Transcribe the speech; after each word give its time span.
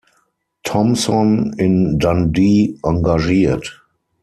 Thompson 0.63 1.53
in 1.59 1.99
Dundee 1.99 2.79
engagiert. 2.83 3.83